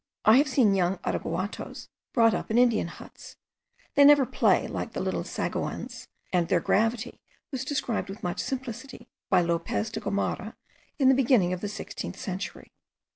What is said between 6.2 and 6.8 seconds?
and their